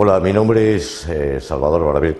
Hola, 0.00 0.20
mi 0.20 0.32
nombre 0.32 0.76
es 0.76 1.08
eh, 1.08 1.40
Salvador 1.40 1.84
Barabé 1.84 2.16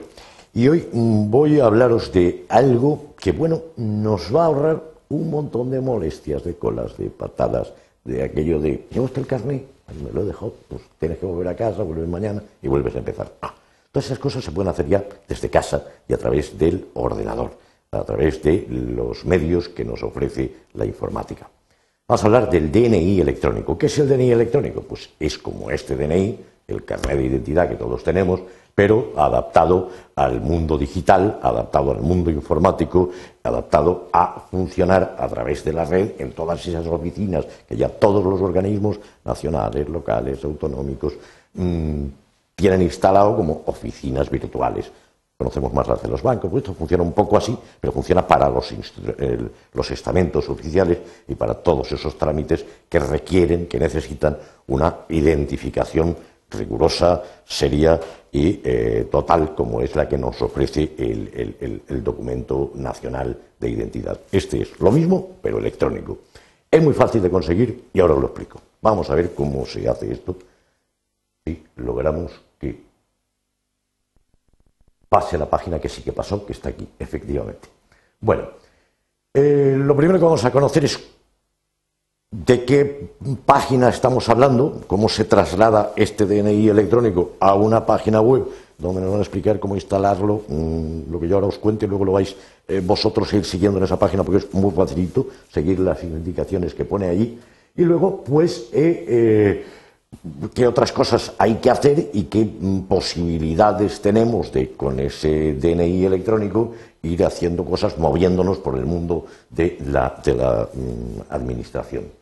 y 0.52 0.66
hoy 0.66 0.88
voy 0.92 1.60
a 1.60 1.66
hablaros 1.66 2.10
de 2.10 2.44
algo 2.48 3.14
que, 3.16 3.30
bueno, 3.30 3.62
nos 3.76 4.34
va 4.34 4.42
a 4.42 4.46
ahorrar 4.46 4.82
un 5.10 5.30
montón 5.30 5.70
de 5.70 5.80
molestias, 5.80 6.42
de 6.42 6.56
colas, 6.56 6.96
de 6.96 7.08
patadas, 7.08 7.72
de 8.02 8.24
aquello 8.24 8.58
de, 8.58 8.88
¿lleva 8.90 9.04
usted 9.04 9.20
el 9.20 9.28
carnet? 9.28 9.64
me 10.04 10.10
lo 10.10 10.22
he 10.22 10.24
dejado, 10.24 10.54
pues 10.66 10.82
tienes 10.98 11.18
que 11.18 11.26
volver 11.26 11.46
a 11.46 11.54
casa, 11.54 11.84
vuelves 11.84 12.08
mañana 12.08 12.42
y 12.60 12.66
vuelves 12.66 12.96
a 12.96 12.98
empezar. 12.98 13.30
Ah, 13.42 13.54
todas 13.92 14.06
esas 14.06 14.18
cosas 14.18 14.42
se 14.42 14.50
pueden 14.50 14.70
hacer 14.70 14.88
ya 14.88 15.04
desde 15.28 15.48
casa 15.48 15.84
y 16.08 16.14
a 16.14 16.18
través 16.18 16.58
del 16.58 16.86
ordenador, 16.94 17.52
a 17.92 18.02
través 18.02 18.42
de 18.42 18.66
los 18.68 19.24
medios 19.24 19.68
que 19.68 19.84
nos 19.84 20.02
ofrece 20.02 20.52
la 20.74 20.84
informática. 20.84 21.48
Vamos 22.08 22.24
a 22.24 22.26
hablar 22.26 22.50
del 22.50 22.72
DNI 22.72 23.20
electrónico. 23.20 23.78
¿Qué 23.78 23.86
es 23.86 23.96
el 24.00 24.08
DNI 24.08 24.32
electrónico? 24.32 24.80
Pues 24.80 25.10
es 25.20 25.38
como 25.38 25.70
este 25.70 25.94
DNI, 25.94 26.40
el 26.68 26.84
carnet 26.84 27.16
de 27.16 27.24
identidad 27.24 27.68
que 27.68 27.76
todos 27.76 28.04
tenemos, 28.04 28.40
pero 28.74 29.12
adaptado 29.16 29.88
al 30.14 30.40
mundo 30.40 30.78
digital, 30.78 31.40
adaptado 31.42 31.90
al 31.90 32.00
mundo 32.00 32.30
informático, 32.30 33.10
adaptado 33.42 34.08
a 34.12 34.44
funcionar 34.50 35.16
a 35.18 35.26
través 35.26 35.64
de 35.64 35.72
la 35.72 35.84
red 35.84 36.12
en 36.18 36.32
todas 36.32 36.64
esas 36.64 36.86
oficinas 36.86 37.44
que 37.66 37.76
ya 37.76 37.88
todos 37.88 38.22
los 38.22 38.40
organismos 38.40 39.00
nacionales, 39.24 39.88
locales, 39.88 40.44
autonómicos 40.44 41.14
mmm, 41.54 42.04
tienen 42.54 42.82
instalado 42.82 43.34
como 43.34 43.62
oficinas 43.66 44.30
virtuales. 44.30 44.92
Conocemos 45.36 45.72
más 45.72 45.86
las 45.86 46.02
de 46.02 46.08
los 46.08 46.22
bancos, 46.22 46.50
pues 46.50 46.62
esto 46.62 46.74
funciona 46.74 47.04
un 47.04 47.12
poco 47.12 47.36
así, 47.36 47.56
pero 47.80 47.92
funciona 47.92 48.26
para 48.26 48.48
los, 48.48 48.74
los 49.72 49.90
estamentos 49.92 50.48
oficiales 50.48 50.98
y 51.28 51.36
para 51.36 51.54
todos 51.54 51.92
esos 51.92 52.18
trámites 52.18 52.64
que 52.88 52.98
requieren, 52.98 53.68
que 53.68 53.78
necesitan 53.78 54.36
una 54.66 54.96
identificación 55.08 56.16
rigurosa, 56.50 57.22
seria 57.44 58.00
y 58.30 58.60
eh, 58.64 59.08
total, 59.10 59.54
como 59.54 59.80
es 59.80 59.94
la 59.96 60.08
que 60.08 60.18
nos 60.18 60.40
ofrece 60.42 60.94
el, 60.98 61.82
el, 61.88 62.04
documento 62.04 62.72
nacional 62.74 63.36
de 63.58 63.70
identidad. 63.70 64.20
Este 64.30 64.62
es 64.62 64.80
lo 64.80 64.90
mismo, 64.90 65.36
pero 65.42 65.58
electrónico. 65.58 66.18
Es 66.70 66.82
muy 66.82 66.94
fácil 66.94 67.22
de 67.22 67.30
conseguir 67.30 67.88
y 67.92 68.00
ahora 68.00 68.14
os 68.14 68.20
lo 68.20 68.26
explico. 68.26 68.60
Vamos 68.82 69.08
a 69.10 69.14
ver 69.14 69.34
cómo 69.34 69.64
se 69.66 69.88
hace 69.88 70.12
esto 70.12 70.36
si 71.44 71.64
logramos 71.76 72.32
que 72.58 72.82
pase 75.08 75.38
la 75.38 75.46
página 75.46 75.80
que 75.80 75.88
sí 75.88 76.02
que 76.02 76.12
pasó, 76.12 76.44
que 76.44 76.52
está 76.52 76.68
aquí, 76.68 76.86
efectivamente. 76.98 77.68
Bueno, 78.20 78.48
eh, 79.32 79.76
lo 79.78 79.96
primero 79.96 80.18
que 80.18 80.24
vamos 80.24 80.44
a 80.44 80.50
conocer 80.50 80.84
es 80.84 81.17
de 82.30 82.64
qué 82.64 83.10
página 83.46 83.88
estamos 83.88 84.28
hablando, 84.28 84.82
cómo 84.86 85.08
se 85.08 85.24
traslada 85.24 85.92
este 85.96 86.26
DNI 86.26 86.68
electrónico 86.68 87.32
a 87.40 87.54
una 87.54 87.86
página 87.86 88.20
web 88.20 88.46
donde 88.76 89.00
nos 89.00 89.10
van 89.10 89.18
a 89.18 89.22
explicar 89.22 89.58
cómo 89.58 89.74
instalarlo, 89.74 90.42
mm, 90.46 91.10
lo 91.10 91.18
que 91.18 91.26
yo 91.26 91.34
ahora 91.36 91.48
os 91.48 91.58
cuente, 91.58 91.86
y 91.86 91.88
luego 91.88 92.04
lo 92.04 92.12
vais 92.12 92.36
eh, 92.68 92.80
vosotros 92.84 93.32
a 93.32 93.36
ir 93.36 93.44
siguiendo 93.44 93.78
en 93.78 93.84
esa 93.84 93.98
página 93.98 94.22
porque 94.22 94.46
es 94.46 94.54
muy 94.54 94.70
facilito 94.70 95.26
seguir 95.52 95.80
las 95.80 96.02
indicaciones 96.04 96.74
que 96.74 96.84
pone 96.84 97.08
allí. 97.08 97.38
Y 97.76 97.82
luego, 97.82 98.22
pues, 98.22 98.68
eh, 98.72 99.64
qué 100.54 100.66
otras 100.66 100.92
cosas 100.92 101.32
hay 101.38 101.56
que 101.56 101.70
hacer 101.70 102.10
y 102.12 102.24
qué 102.24 102.44
mm, 102.44 102.82
posibilidades 102.82 104.00
tenemos 104.00 104.52
de, 104.52 104.72
con 104.72 105.00
ese 105.00 105.54
DNI 105.54 106.04
electrónico, 106.04 106.72
ir 107.02 107.24
haciendo 107.24 107.64
cosas, 107.64 107.98
moviéndonos 107.98 108.58
por 108.58 108.76
el 108.78 108.86
mundo 108.86 109.26
de 109.50 109.78
la, 109.86 110.20
de 110.24 110.34
la 110.34 110.68
mm, 110.72 111.32
administración. 111.32 112.17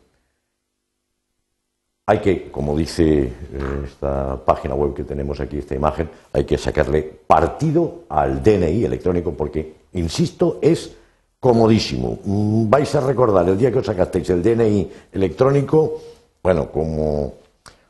Hay 2.09 2.19
que, 2.19 2.49
como 2.49 2.73
dice 2.77 3.23
eh, 3.23 3.31
esta 3.83 4.37
página 4.37 4.75
web 4.75 4.93
que 4.93 5.03
tenemos 5.03 5.41
aquí, 5.41 5.57
esta 5.57 5.75
imagen, 5.75 6.09
hay 6.31 6.45
que 6.45 6.57
sacarle 6.57 7.03
partido 7.03 8.05
al 8.07 8.41
DNI 8.41 8.85
electrónico 8.85 9.33
porque, 9.33 9.73
insisto, 9.91 10.57
es 10.61 10.95
comodísimo. 11.37 12.19
Mm, 12.23 12.69
vais 12.69 12.95
a 12.95 13.01
recordar 13.01 13.49
el 13.49 13.57
día 13.57 13.73
que 13.73 13.79
os 13.79 13.85
sacasteis 13.85 14.29
el 14.29 14.41
DNI 14.41 14.89
electrónico, 15.11 15.99
bueno, 16.41 16.71
como 16.71 17.33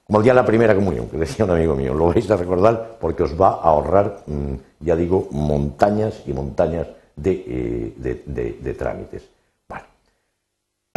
el 0.09 0.24
día 0.24 0.34
de 0.34 0.42
la 0.42 0.46
primera 0.47 0.74
comunión, 0.74 1.09
que 1.09 1.18
decía 1.18 1.46
un 1.46 1.52
amigo 1.52 1.75
mío, 1.75 1.94
lo 1.94 2.08
vais 2.08 2.30
a 2.31 2.38
recordar 2.38 2.97
porque 3.00 3.22
os 3.22 3.40
va 3.40 3.50
a 3.50 3.69
ahorrar, 3.69 4.24
mm, 4.25 4.53
ya 4.80 4.96
digo, 4.96 5.28
montañas 5.30 6.24
y 6.25 6.34
montañas 6.34 6.88
de, 7.16 7.94
eh, 7.96 8.75
trámites. 8.75 9.37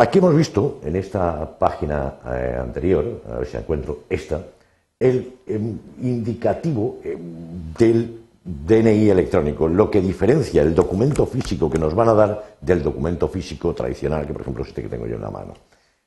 Aquí 0.00 0.18
hemos 0.18 0.34
visto 0.34 0.80
en 0.82 0.96
esta 0.96 1.58
página 1.58 2.14
eh, 2.24 2.56
anterior, 2.58 3.20
a 3.30 3.36
ver 3.36 3.46
si 3.46 3.58
encuentro 3.58 4.04
esta, 4.08 4.40
el 4.98 5.34
em, 5.46 5.78
indicativo 6.00 7.00
em, 7.04 7.18
del 7.76 8.18
DNI 8.42 9.10
electrónico, 9.10 9.68
lo 9.68 9.90
que 9.90 10.00
diferencia 10.00 10.62
el 10.62 10.74
documento 10.74 11.26
físico 11.26 11.68
que 11.68 11.78
nos 11.78 11.94
van 11.94 12.08
a 12.08 12.14
dar 12.14 12.56
del 12.62 12.82
documento 12.82 13.28
físico 13.28 13.74
tradicional, 13.74 14.26
que 14.26 14.32
por 14.32 14.40
ejemplo 14.40 14.62
es 14.62 14.70
este 14.70 14.84
que 14.84 14.88
tengo 14.88 15.06
yo 15.06 15.16
en 15.16 15.20
la 15.20 15.30
mano. 15.30 15.52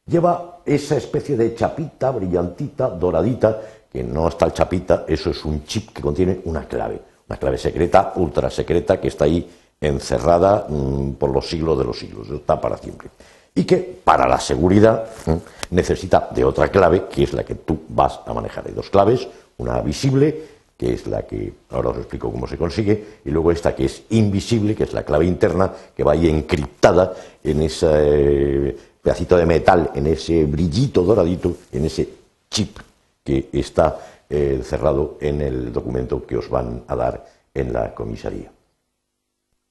Lleva 0.08 0.62
esa 0.66 0.98
especie 0.98 1.38
de 1.38 1.54
chapita 1.54 2.10
brillantita, 2.10 2.90
doradita, 2.90 3.62
que 3.92 4.04
no 4.04 4.28
está 4.28 4.48
el 4.48 4.54
chapita, 4.54 5.06
eso 5.08 5.30
es 5.30 5.46
un 5.46 5.66
chip 5.66 5.94
que 5.94 6.02
contiene 6.02 6.40
una 6.46 6.68
clave, 6.68 7.00
una 7.30 7.38
clave 7.38 7.60
secreta, 7.60 8.14
ultra 8.16 8.50
secreta, 8.50 9.00
que 9.00 9.10
está 9.10 9.26
ahí 9.26 9.48
encerrada 9.80 10.66
mm, 10.68 11.12
por 11.12 11.30
los 11.30 11.48
siglos 11.48 11.78
de 11.78 11.84
los 11.84 12.00
siglos, 12.00 12.28
está 12.32 12.60
para 12.60 12.76
siempre. 12.78 13.10
Y 13.56 13.66
que 13.66 13.78
para 14.04 14.28
la 14.28 14.40
seguridad 14.40 15.06
mm, 15.26 15.76
necesita 15.76 16.30
de 16.32 16.44
otra 16.44 16.70
clave, 16.70 17.06
que 17.10 17.24
es 17.24 17.34
la 17.34 17.44
que 17.44 17.56
tú 17.56 17.80
vas 17.90 18.20
a 18.26 18.34
manejar. 18.34 18.68
Hay 18.68 18.74
dos 18.74 18.90
claves, 18.90 19.28
una 19.58 19.82
visible, 19.82 20.54
que 20.78 20.94
es 20.94 21.08
la 21.08 21.22
que 21.24 21.54
ahora 21.70 21.90
os 21.90 21.98
explico 21.98 22.32
cómo 22.32 22.48
se 22.48 22.58
consigue, 22.58 23.20
y 23.24 23.30
luego 23.30 23.52
esta 23.52 23.76
que 23.76 23.86
es 23.86 24.04
invisible, 24.10 24.76
que 24.76 24.84
es 24.84 24.94
la 24.94 25.04
clave 25.04 25.26
interna, 25.26 25.72
que 25.96 26.04
va 26.04 26.14
ahí 26.14 26.30
encriptada 26.30 27.14
en 27.44 27.62
esa... 27.62 27.92
Eh, 28.02 28.78
pedacito 29.04 29.36
de 29.36 29.46
metal, 29.46 29.92
en 29.94 30.08
ese 30.08 30.46
brillito 30.46 31.04
doradito, 31.04 31.58
en 31.74 31.86
ese 31.86 32.08
chip 32.50 32.80
que 33.22 33.50
está 33.52 34.00
eh, 34.30 34.62
cerrado 34.64 35.18
en 35.20 35.42
el 35.42 35.74
documento 35.74 36.26
que 36.26 36.38
os 36.38 36.50
van 36.50 36.84
a 36.88 36.96
dar 36.96 37.26
en 37.54 37.74
la 37.74 37.94
comisaría. 37.94 38.50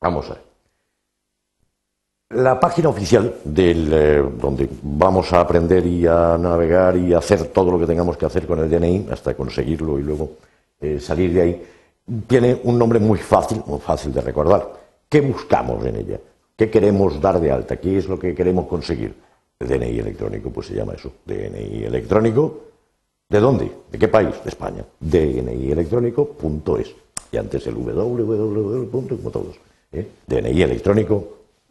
Vamos 0.00 0.30
a 0.30 0.34
ver. 0.34 0.51
La 2.34 2.58
página 2.58 2.88
oficial 2.88 3.34
del, 3.44 3.92
eh, 3.92 4.24
donde 4.40 4.66
vamos 4.82 5.32
a 5.34 5.40
aprender 5.40 5.86
y 5.86 6.06
a 6.06 6.38
navegar 6.38 6.96
y 6.96 7.12
a 7.12 7.18
hacer 7.18 7.48
todo 7.48 7.70
lo 7.70 7.78
que 7.78 7.84
tengamos 7.84 8.16
que 8.16 8.24
hacer 8.24 8.46
con 8.46 8.58
el 8.58 8.70
DNI 8.70 9.08
hasta 9.10 9.34
conseguirlo 9.34 9.98
y 9.98 10.02
luego 10.02 10.30
eh, 10.80 10.98
salir 10.98 11.34
de 11.34 11.42
ahí, 11.42 11.62
tiene 12.26 12.58
un 12.64 12.78
nombre 12.78 12.98
muy 12.98 13.18
fácil, 13.18 13.62
muy 13.66 13.80
fácil 13.80 14.14
de 14.14 14.22
recordar. 14.22 14.66
¿Qué 15.10 15.20
buscamos 15.20 15.84
en 15.84 15.96
ella? 15.96 16.18
¿Qué 16.56 16.70
queremos 16.70 17.20
dar 17.20 17.38
de 17.38 17.52
alta? 17.52 17.76
¿Qué 17.76 17.98
es 17.98 18.08
lo 18.08 18.18
que 18.18 18.34
queremos 18.34 18.66
conseguir? 18.66 19.14
El 19.58 19.68
DNI 19.68 19.98
electrónico, 19.98 20.50
pues 20.50 20.68
se 20.68 20.74
llama 20.74 20.94
eso, 20.94 21.12
DNI 21.26 21.84
electrónico. 21.84 22.60
¿De 23.28 23.40
dónde? 23.40 23.70
¿De 23.90 23.98
qué 23.98 24.08
país? 24.08 24.42
De 24.42 24.48
España. 24.48 24.84
DNI 25.00 25.70
electrónico.es. 25.70 26.94
Y 27.30 27.36
antes 27.36 27.66
el 27.66 27.74
www. 27.74 28.90
como 28.90 29.30
todos. 29.30 29.56
¿eh? 29.92 30.08
DNI 30.26 30.62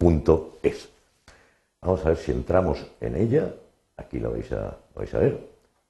electrónico.es. 0.01 0.89
Vamos 1.81 2.05
a 2.05 2.09
ver 2.09 2.17
si 2.17 2.31
entramos 2.31 2.85
en 2.99 3.15
ella. 3.15 3.53
Aquí 3.97 4.19
lo 4.19 4.31
vais 4.31 4.51
a, 4.51 4.77
vais 4.95 5.13
a 5.13 5.19
ver. 5.19 5.39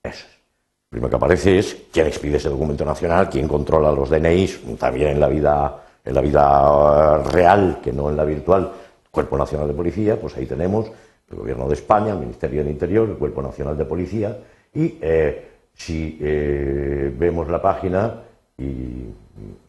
Eso 0.04 0.26
es. 0.26 0.42
Lo 0.90 0.90
primero 0.90 1.10
que 1.10 1.16
aparece 1.16 1.60
es 1.60 1.86
quién 1.92 2.08
expide 2.08 2.38
ese 2.38 2.50
documento 2.50 2.84
nacional, 2.84 3.30
quién 3.30 3.48
controla 3.48 3.92
los 3.92 4.10
DNIs, 4.10 4.78
también 4.78 5.10
en 5.10 5.20
la 5.22 5.28
vida, 5.28 5.84
en 6.04 6.14
la 6.14 6.22
vida 6.22 7.18
real, 7.24 7.80
que 7.82 7.94
no 7.94 8.10
en 8.10 8.18
la 8.18 8.26
virtual, 8.26 8.72
Cuerpo 9.10 9.38
Nacional 9.38 9.68
de 9.68 9.74
Policía, 9.74 10.20
pues 10.20 10.36
ahí 10.36 10.46
tenemos 10.46 10.92
el 11.30 11.38
Gobierno 11.38 11.68
de 11.68 11.76
España, 11.76 12.12
el 12.12 12.20
Ministerio 12.20 12.62
del 12.62 12.72
Interior, 12.72 13.10
el 13.10 13.16
Cuerpo 13.16 13.42
Nacional 13.42 13.78
de 13.78 13.86
Policía, 13.86 14.38
y 14.74 14.98
eh, 15.02 15.48
si 15.74 16.18
eh, 16.22 17.14
vemos 17.18 17.50
la 17.50 17.62
página 17.62 18.24
y 18.58 19.06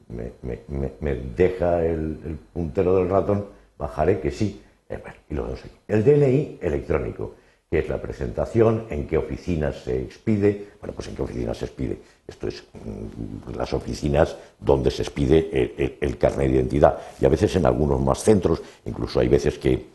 me, 0.08 1.14
deja 1.36 1.84
el, 1.84 2.38
puntero 2.52 2.96
del 2.96 3.08
ratón, 3.08 3.46
bajaré 3.82 4.20
que 4.20 4.30
sí, 4.30 4.60
eh, 4.88 4.98
y 5.28 5.34
lo 5.34 5.44
vemos 5.44 5.60
aquí. 5.60 5.74
El 5.88 6.04
DNI 6.04 6.58
electrónico, 6.60 7.34
que 7.70 7.80
es 7.80 7.88
la 7.88 8.00
presentación, 8.00 8.86
en 8.90 9.06
qué 9.06 9.16
oficinas 9.16 9.76
se 9.84 10.02
expide, 10.02 10.68
bueno, 10.80 10.94
pues 10.94 11.08
en 11.08 11.16
qué 11.16 11.22
oficinas 11.22 11.58
se 11.58 11.64
expide. 11.64 11.98
Esto 12.26 12.48
es 12.48 12.62
mm, 12.62 13.56
las 13.56 13.72
oficinas 13.72 14.36
donde 14.60 14.90
se 14.90 15.02
expide 15.02 15.96
el, 16.00 16.18
carnet 16.18 16.48
de 16.48 16.56
identidad. 16.56 16.98
Y 17.20 17.24
a 17.24 17.28
veces 17.28 17.56
en 17.56 17.66
algunos 17.66 18.00
más 18.00 18.22
centros, 18.22 18.62
incluso 18.84 19.20
hay 19.20 19.28
veces 19.28 19.58
que 19.58 19.72
eh, 19.72 19.86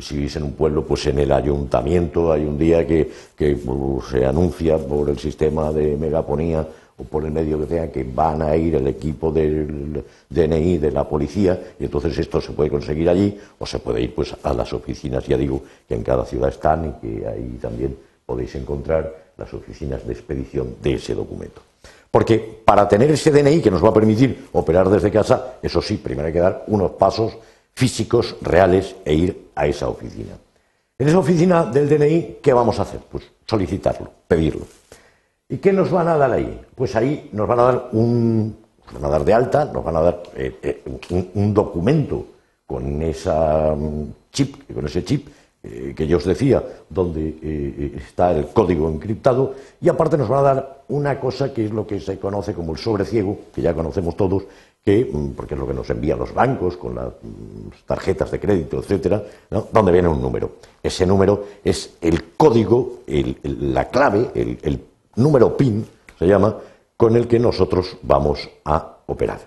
si 0.00 0.16
vivís 0.16 0.36
en 0.36 0.44
un 0.44 0.52
pueblo, 0.52 0.84
pues 0.84 1.06
en 1.06 1.18
el 1.18 1.32
ayuntamiento 1.32 2.32
hay 2.32 2.44
un 2.44 2.58
día 2.58 2.86
que, 2.86 3.10
uh, 3.66 4.00
se 4.10 4.24
anuncia 4.24 4.78
por 4.78 5.10
el 5.10 5.18
sistema 5.18 5.72
de 5.72 5.96
megaponía 5.96 6.66
o 6.96 7.04
por 7.04 7.24
el 7.24 7.32
medio 7.32 7.58
que 7.60 7.66
sea 7.66 7.90
que 7.90 8.04
van 8.04 8.42
a 8.42 8.56
ir 8.56 8.74
el 8.74 8.86
equipo 8.86 9.32
del 9.32 10.04
DNI 10.28 10.78
de 10.78 10.90
la 10.90 11.08
policía 11.08 11.74
y 11.78 11.84
entonces 11.84 12.18
esto 12.18 12.40
se 12.40 12.52
puede 12.52 12.70
conseguir 12.70 13.08
allí 13.08 13.38
o 13.58 13.66
se 13.66 13.78
puede 13.78 14.02
ir 14.02 14.14
pues 14.14 14.34
a 14.42 14.52
las 14.52 14.72
oficinas, 14.72 15.26
ya 15.26 15.36
digo, 15.36 15.62
que 15.88 15.94
en 15.94 16.02
cada 16.02 16.24
ciudad 16.24 16.48
están 16.48 16.88
y 16.88 17.00
que 17.00 17.26
ahí 17.26 17.58
también 17.60 17.96
podéis 18.26 18.54
encontrar 18.54 19.32
las 19.36 19.52
oficinas 19.54 20.06
de 20.06 20.12
expedición 20.12 20.76
de 20.82 20.94
ese 20.94 21.14
documento. 21.14 21.62
Porque 22.10 22.60
para 22.64 22.86
tener 22.86 23.10
ese 23.10 23.30
DNI 23.30 23.62
que 23.62 23.70
nos 23.70 23.82
va 23.82 23.88
a 23.88 23.94
permitir 23.94 24.48
operar 24.52 24.88
desde 24.90 25.10
casa, 25.10 25.54
eso 25.62 25.80
sí, 25.80 25.96
primero 25.96 26.26
hay 26.26 26.32
que 26.32 26.40
dar 26.40 26.64
unos 26.66 26.92
pasos 26.92 27.38
físicos 27.72 28.36
reales 28.42 28.94
e 29.04 29.14
ir 29.14 29.48
a 29.54 29.66
esa 29.66 29.88
oficina. 29.88 30.36
En 30.98 31.08
esa 31.08 31.18
oficina 31.18 31.64
del 31.64 31.88
DNI, 31.88 32.38
¿qué 32.42 32.52
vamos 32.52 32.78
a 32.78 32.82
hacer? 32.82 33.00
Pues 33.10 33.24
solicitarlo, 33.46 34.10
pedirlo. 34.28 34.66
¿Y 35.52 35.58
qué 35.58 35.70
nos 35.70 35.90
van 35.90 36.08
a 36.08 36.16
dar 36.16 36.32
ahí? 36.32 36.62
Pues 36.74 36.96
ahí 36.96 37.28
nos 37.34 37.46
van 37.46 37.60
a 37.60 37.62
dar 37.64 37.88
un, 37.92 38.56
nos 38.90 39.02
van 39.02 39.10
a 39.10 39.12
dar 39.18 39.24
de 39.26 39.34
alta, 39.34 39.66
nos 39.66 39.84
van 39.84 39.96
a 39.96 40.00
dar 40.00 40.22
eh, 40.34 40.58
eh, 40.62 40.82
un, 41.34 41.52
documento 41.52 42.24
con 42.66 43.02
esa 43.02 43.74
mm, 43.76 44.14
chip, 44.32 44.72
con 44.72 44.86
ese 44.86 45.04
chip 45.04 45.28
eh, 45.62 45.92
que 45.94 46.06
yo 46.06 46.16
os 46.16 46.24
decía, 46.24 46.64
donde 46.88 47.92
está 47.98 48.30
el 48.30 48.46
código 48.46 48.88
encriptado, 48.88 49.54
y 49.78 49.90
aparte 49.90 50.16
nos 50.16 50.30
van 50.30 50.38
a 50.38 50.54
dar 50.54 50.84
una 50.88 51.20
cosa 51.20 51.52
que 51.52 51.66
es 51.66 51.70
lo 51.70 51.86
que 51.86 52.00
se 52.00 52.18
conoce 52.18 52.54
como 52.54 52.72
el 52.72 52.78
sobre 52.78 53.04
ciego, 53.04 53.38
que 53.54 53.60
ya 53.60 53.74
conocemos 53.74 54.16
todos, 54.16 54.44
que, 54.82 55.04
mm, 55.04 55.32
porque 55.32 55.52
es 55.52 55.60
lo 55.60 55.66
que 55.66 55.74
nos 55.74 55.90
envían 55.90 56.18
los 56.18 56.32
bancos 56.32 56.78
con 56.78 56.94
las 56.94 57.08
mm, 57.08 57.84
tarjetas 57.84 58.30
de 58.30 58.40
crédito, 58.40 58.78
etcétera, 58.78 59.22
donde 59.70 59.92
viene 59.92 60.08
un 60.08 60.22
número. 60.22 60.52
Ese 60.82 61.04
número 61.04 61.44
es 61.62 61.98
el 62.00 62.32
código, 62.38 63.00
la 63.42 63.90
clave, 63.90 64.30
el 64.34 64.80
número 65.16 65.56
PIN, 65.56 65.86
se 66.18 66.26
llama, 66.26 66.56
con 66.96 67.16
el 67.16 67.26
que 67.26 67.38
nosotros 67.38 67.96
vamos 68.02 68.48
a 68.64 68.98
operar. 69.06 69.40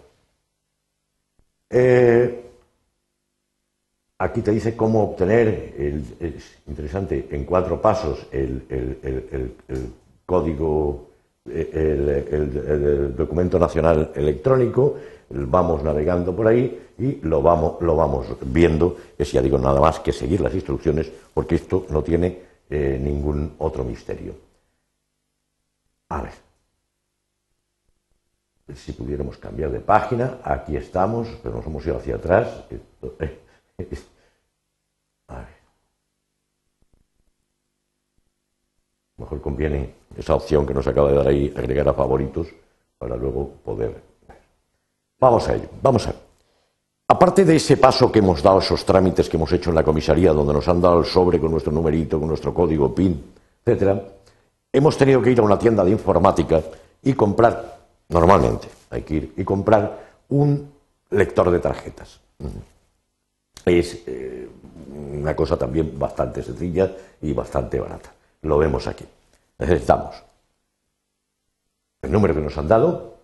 Eh, 1.70 2.46
aquí 4.18 4.42
te 4.42 4.52
dice 4.52 4.76
cómo 4.76 5.04
obtener, 5.04 5.74
es 6.20 6.58
interesante, 6.68 7.28
en 7.32 7.44
cuatro 7.46 7.82
pasos 7.82 8.28
el, 8.32 9.54
código, 10.26 11.10
el, 11.46 13.16
documento 13.16 13.60
nacional 13.60 14.12
electrónico, 14.16 14.98
vamos 15.30 15.84
navegando 15.84 16.36
por 16.36 16.48
ahí 16.48 16.88
y 16.98 17.20
lo 17.24 17.42
vamos, 17.42 17.82
lo 17.82 17.96
vamos 17.96 18.28
viendo. 18.46 18.98
Es 19.18 19.32
ya 19.32 19.42
digo 19.42 19.58
nada 19.58 19.80
más 19.80 20.00
que 20.00 20.14
seguir 20.14 20.42
las 20.42 20.54
instrucciones 20.54 21.12
porque 21.34 21.56
esto 21.56 21.86
no 21.90 22.04
tiene 22.04 22.40
eh, 22.70 23.00
ningún 23.02 23.54
otro 23.58 23.84
misterio. 23.84 24.45
A 26.10 26.22
ver 26.22 26.46
si 28.74 28.94
pudiéramos 28.94 29.38
cambiar 29.38 29.70
de 29.70 29.80
página, 29.80 30.40
aquí 30.44 30.76
estamos, 30.76 31.28
pero 31.44 31.56
nos 31.56 31.66
hemos 31.66 31.86
ido 31.86 31.98
hacia 31.98 32.16
atrás. 32.16 32.64
A 35.28 35.38
ver. 35.38 35.48
Mejor 39.18 39.42
conviene 39.42 39.94
esa 40.18 40.36
opción 40.36 40.66
que 40.66 40.74
nos 40.74 40.88
acaba 40.88 41.10
de 41.10 41.16
dar 41.16 41.28
ahí, 41.28 41.54
agregar 41.56 41.88
a 41.90 41.94
favoritos, 41.94 42.48
para 42.98 43.16
luego 43.16 43.50
poder. 43.64 44.02
Vamos 45.20 45.48
a 45.48 45.56
ello, 45.56 45.70
vamos 45.82 46.08
a 46.08 46.12
ver. 46.12 46.20
Aparte 47.08 47.46
de 47.46 47.56
ese 47.56 47.78
paso 47.78 48.12
que 48.12 48.20
hemos 48.20 48.42
dado, 48.42 48.60
esos 48.60 48.84
trámites 48.84 49.30
que 49.30 49.38
hemos 49.38 49.52
hecho 49.52 49.70
en 49.70 49.76
la 49.76 49.84
comisaría, 49.84 50.34
donde 50.34 50.54
nos 50.54 50.68
han 50.68 50.82
dado 50.82 51.00
el 51.00 51.06
sobre 51.06 51.40
con 51.40 51.52
nuestro 51.52 51.72
numerito, 51.72 52.20
con 52.20 52.28
nuestro 52.28 52.52
código 52.52 52.94
PIN, 52.96 53.32
etcétera, 53.64 54.04
hemos 54.78 54.98
tenido 54.98 55.22
que 55.22 55.32
ir 55.32 55.40
a 55.40 55.44
una 55.44 55.60
tienda 55.60 55.84
de 55.84 55.92
informática 55.92 56.62
y 57.04 57.14
comprar 57.14 57.76
Normalmente 58.10 58.68
hay 58.92 59.02
que 59.02 59.14
ir 59.16 59.34
y 59.38 59.44
comprar 59.44 60.00
un 60.30 60.72
lector 61.10 61.50
de 61.50 61.60
tarjetas. 61.60 62.20
Es 63.66 64.04
eh, 64.06 64.48
una 65.18 65.36
cosa 65.36 65.58
también 65.58 65.98
bastante 65.98 66.44
sencilla 66.44 66.92
y 67.22 67.34
bastante 67.34 67.80
barata. 67.80 68.14
Lo 68.44 68.58
vemos 68.58 68.86
aquí. 68.88 69.06
Necesitamos 69.58 70.16
el 72.02 72.12
número 72.12 72.36
que 72.36 72.42
nos 72.42 72.58
han 72.58 72.68
dado 72.68 73.15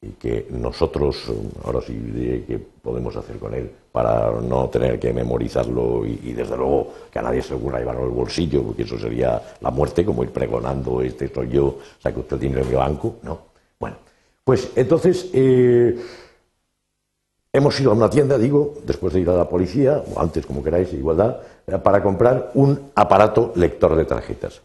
y 0.00 0.10
que 0.10 0.46
nosotros, 0.50 1.24
ahora 1.64 1.80
sí 1.80 1.92
diré 1.92 2.44
qué 2.44 2.58
podemos 2.58 3.16
hacer 3.16 3.36
con 3.38 3.52
él 3.54 3.68
para 3.90 4.30
no 4.40 4.68
tener 4.68 4.98
que 5.00 5.12
memorizarlo 5.12 6.06
y, 6.06 6.32
desde 6.32 6.56
luego 6.56 6.92
que 7.10 7.18
a 7.18 7.22
nadie 7.22 7.42
se 7.42 7.54
ocurra 7.54 7.80
llevarlo 7.80 8.04
al 8.04 8.10
bolsillo, 8.10 8.62
porque 8.62 8.82
eso 8.82 8.98
sería 8.98 9.42
la 9.60 9.70
muerte, 9.70 10.04
como 10.04 10.22
ir 10.22 10.30
pregonando, 10.30 11.02
este 11.02 11.32
soy 11.32 11.48
yo, 11.48 11.78
saque 11.98 12.20
usted 12.20 12.38
dinero 12.38 12.62
en 12.62 12.68
mi 12.68 12.74
banco, 12.76 13.16
no. 13.22 13.38
Bueno, 13.80 13.96
pues 14.44 14.70
entonces 14.76 15.30
eh, 15.32 15.98
hemos 17.52 17.80
ido 17.80 17.90
a 17.90 17.94
una 17.94 18.08
tienda, 18.08 18.38
digo, 18.38 18.74
después 18.84 19.12
de 19.12 19.20
ir 19.20 19.30
a 19.30 19.36
la 19.36 19.48
policía, 19.48 20.00
o 20.14 20.20
antes 20.20 20.46
como 20.46 20.62
queráis, 20.62 20.92
igualdad, 20.92 21.38
para 21.82 22.04
comprar 22.04 22.52
un 22.54 22.92
aparato 22.94 23.52
lector 23.56 23.96
de 23.96 24.04
tarjetas. 24.04 24.62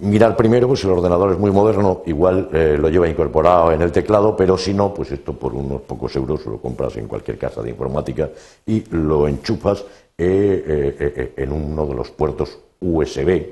Mirar 0.00 0.36
primero, 0.36 0.66
pues 0.66 0.82
el 0.84 0.90
ordenador 0.90 1.32
es 1.32 1.38
muy 1.38 1.50
moderno, 1.50 2.02
igual 2.06 2.48
eh, 2.52 2.76
lo 2.78 2.88
lleva 2.88 3.08
incorporado 3.08 3.72
en 3.72 3.80
el 3.80 3.92
teclado, 3.92 4.36
pero 4.36 4.58
si 4.58 4.74
no, 4.74 4.92
pues 4.92 5.12
esto 5.12 5.32
por 5.34 5.54
unos 5.54 5.82
pocos 5.82 6.14
euros 6.16 6.44
lo 6.46 6.58
compras 6.58 6.96
en 6.96 7.06
cualquier 7.06 7.38
casa 7.38 7.62
de 7.62 7.70
informática 7.70 8.28
y 8.66 8.84
lo 8.90 9.28
enchufas 9.28 9.84
en 10.16 11.52
uno 11.52 11.86
de 11.86 11.94
los 11.94 12.10
puertos 12.10 12.58
USB, 12.80 13.46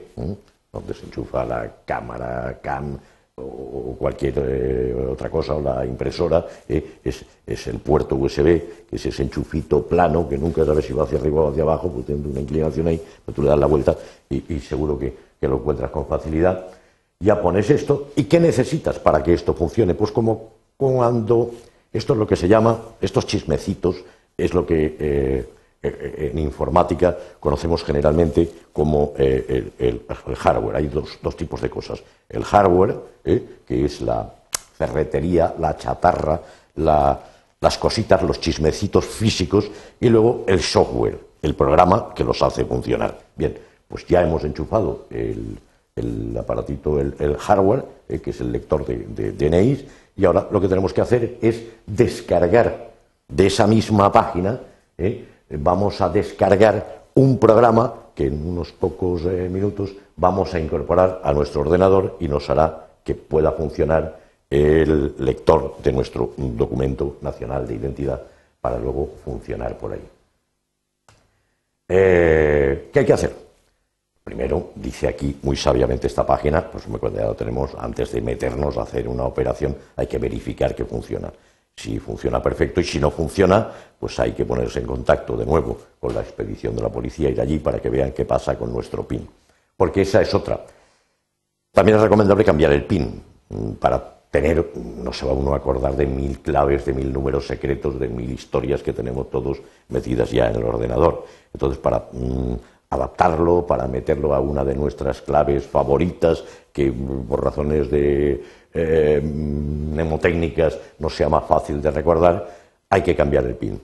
donde 0.72 0.94
se 0.94 1.06
enchufa 1.06 1.44
la 1.44 1.70
cámara, 1.84 2.58
cam, 2.62 2.98
o 3.36 3.96
cualquier 3.98 4.34
eh, 4.38 4.94
otra 5.10 5.30
cosa, 5.30 5.54
o 5.54 5.62
la 5.62 5.86
impresora, 5.86 6.46
eh, 6.68 6.98
es, 7.02 7.24
el 7.66 7.78
puerto 7.78 8.16
USB, 8.16 8.86
que 8.88 8.96
es 8.96 9.06
ese 9.06 9.22
enchufito 9.22 9.82
plano 9.86 10.28
que 10.28 10.36
nunca 10.36 10.64
sabes 10.64 10.84
si 10.84 10.92
va 10.92 11.04
hacia 11.04 11.18
arriba 11.18 11.42
o 11.42 11.50
hacia 11.50 11.62
abajo, 11.62 11.90
pues 11.90 12.06
tiene 12.06 12.26
una 12.26 12.40
inclinación 12.40 12.88
ahí, 12.88 13.00
pero 13.24 13.34
tú 13.34 13.42
le 13.42 13.48
das 13.48 13.58
la 13.58 13.66
vuelta 13.66 13.96
y, 14.28 14.58
seguro 14.60 14.98
que, 14.98 15.31
lo 15.48 15.56
encuentras 15.56 15.90
con 15.90 16.06
facilidad. 16.06 16.66
Ya 17.20 17.40
pones 17.40 17.70
esto, 17.70 18.08
¿y 18.16 18.24
qué 18.24 18.40
necesitas 18.40 18.98
para 18.98 19.22
que 19.22 19.34
esto 19.34 19.54
funcione? 19.54 19.94
Pues 19.94 20.10
como 20.10 20.50
cuando, 20.76 21.52
esto 21.92 22.12
es 22.14 22.18
lo 22.18 22.26
que 22.26 22.36
se 22.36 22.48
llama, 22.48 22.78
estos 23.00 23.26
chismecitos, 23.26 23.96
es 24.36 24.54
lo 24.54 24.66
que... 24.66 24.96
Eh, 24.98 25.46
eh, 25.84 26.30
en 26.30 26.38
informática 26.38 27.16
conocemos 27.40 27.82
generalmente 27.82 28.48
como 28.72 29.14
eh, 29.18 29.72
el, 29.80 30.06
hardware. 30.36 30.76
Hay 30.76 30.86
dos, 30.86 31.36
tipos 31.36 31.60
de 31.60 31.68
cosas. 31.68 32.00
El 32.28 32.44
hardware, 32.44 32.94
eh, 33.24 33.62
que 33.66 33.84
es 33.84 34.00
la 34.00 34.32
ferretería, 34.76 35.54
la 35.58 35.76
chatarra, 35.76 36.40
las 36.76 37.78
cositas, 37.78 38.22
los 38.22 38.40
chismecitos 38.40 39.04
físicos, 39.04 39.68
y 39.98 40.08
luego 40.08 40.44
el 40.46 40.60
software, 40.60 41.18
el 41.42 41.56
programa 41.56 42.14
que 42.14 42.22
los 42.22 42.40
hace 42.42 42.64
funcionar. 42.64 43.18
Bien, 43.34 43.58
pues 43.92 44.06
ya 44.06 44.22
hemos 44.22 44.42
enchufado 44.44 45.04
el, 45.10 45.58
aparatito, 46.38 46.98
el, 46.98 47.36
hardware, 47.36 47.84
que 48.22 48.30
es 48.30 48.40
el 48.40 48.50
lector 48.50 48.86
de, 48.86 49.32
de 49.32 49.86
y 50.16 50.24
ahora 50.24 50.48
lo 50.50 50.62
que 50.62 50.68
tenemos 50.68 50.94
que 50.94 51.02
hacer 51.02 51.36
es 51.42 51.62
descargar 51.86 52.90
de 53.28 53.46
esa 53.46 53.66
misma 53.66 54.10
página 54.10 54.58
vamos 55.50 56.00
a 56.00 56.08
descargar 56.08 57.02
un 57.14 57.38
programa 57.38 57.92
que 58.14 58.26
en 58.26 58.46
unos 58.46 58.72
pocos 58.72 59.26
eh, 59.26 59.48
minutos 59.50 59.92
vamos 60.16 60.54
a 60.54 60.60
incorporar 60.60 61.20
a 61.22 61.32
nuestro 61.34 61.60
ordenador 61.60 62.16
y 62.20 62.28
nos 62.28 62.48
hará 62.48 62.86
que 63.04 63.14
pueda 63.14 63.52
funcionar 63.52 64.20
el 64.48 65.14
lector 65.18 65.76
de 65.82 65.92
nuestro 65.92 66.32
documento 66.36 67.16
nacional 67.20 67.66
de 67.66 67.74
identidad 67.74 68.22
para 68.60 68.78
luego 68.78 69.10
funcionar 69.24 69.76
por 69.78 69.92
ahí. 69.92 70.08
Eh, 71.88 72.90
¿Qué 72.92 72.98
hay 72.98 73.06
que 73.06 73.12
hacer? 73.12 73.34
Primero, 74.24 74.70
dice 74.76 75.08
aquí 75.08 75.38
muy 75.42 75.56
sabiamente 75.56 76.06
esta 76.06 76.24
página, 76.24 76.70
pues 76.70 76.84
ya 77.14 77.24
lo 77.24 77.34
tenemos, 77.34 77.72
antes 77.78 78.12
de 78.12 78.20
meternos 78.20 78.76
a 78.78 78.82
hacer 78.82 79.08
una 79.08 79.24
operación 79.24 79.76
hay 79.96 80.06
que 80.06 80.18
verificar 80.18 80.74
que 80.74 80.84
funciona 80.84 81.32
si 81.76 81.98
funciona 81.98 82.42
perfecto 82.42 82.80
y 82.80 82.84
si 82.84 82.98
no 82.98 83.10
funciona, 83.10 83.70
pues 83.98 84.18
hay 84.20 84.32
que 84.32 84.44
ponerse 84.44 84.80
en 84.80 84.86
contacto 84.86 85.36
de 85.36 85.46
nuevo 85.46 85.78
con 85.98 86.14
la 86.14 86.20
expedición 86.20 86.76
de 86.76 86.82
la 86.82 86.88
policía, 86.88 87.30
ir 87.30 87.40
allí 87.40 87.58
para 87.58 87.80
que 87.80 87.90
vean 87.90 88.12
qué 88.12 88.24
pasa 88.24 88.56
con 88.56 88.72
nuestro 88.72 89.06
PIN. 89.06 89.28
Porque 89.76 90.02
esa 90.02 90.20
es 90.20 90.32
otra. 90.34 90.60
También 91.72 91.96
es 91.96 92.02
recomendable 92.02 92.44
cambiar 92.44 92.72
el 92.72 92.84
PIN 92.84 93.22
mm, 93.48 93.70
para 93.72 94.20
tener, 94.30 94.72
no 94.76 95.12
se 95.12 95.26
va 95.26 95.32
uno 95.32 95.54
a 95.54 95.58
acordar 95.58 95.94
de 95.96 96.06
mil 96.06 96.40
claves, 96.40 96.86
de 96.86 96.94
mil 96.94 97.12
números 97.12 97.46
secretos, 97.46 97.98
de 97.98 98.08
mil 98.08 98.30
historias 98.30 98.82
que 98.82 98.92
tenemos 98.92 99.30
todos 99.30 99.58
metidas 99.88 100.30
ya 100.30 100.48
en 100.48 100.56
el 100.56 100.64
ordenador. 100.64 101.26
Entonces, 101.52 101.78
para 101.78 102.08
mm, 102.12 102.54
adaptarlo, 102.94 103.66
para 103.66 103.86
meterlo 103.86 104.34
a 104.34 104.40
una 104.40 104.64
de 104.64 104.74
nuestras 104.74 105.22
claves 105.22 105.66
favoritas, 105.66 106.44
que 106.72 106.90
mm, 106.90 107.26
por 107.26 107.44
razones 107.44 107.90
de 107.90 108.42
eh, 108.74 109.20
mnemotécnicas 109.22 110.78
no 110.98 111.08
sea 111.10 111.28
más 111.28 111.44
fácil 111.44 111.80
de 111.80 111.90
recordar, 111.90 112.48
hay 112.88 113.02
que 113.02 113.16
cambiar 113.16 113.44
el 113.44 113.54
PIN. 113.54 113.80